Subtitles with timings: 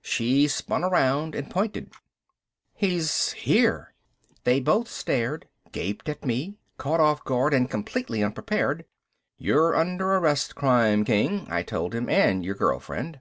[0.00, 1.92] She spun around and pointed.
[2.72, 3.94] "He's here!"
[4.44, 8.84] They both stared, gaped at me, caught off guard and completely unprepared.
[9.38, 12.08] "You're under arrest, crime king," I told him.
[12.08, 13.18] "And your girl friend."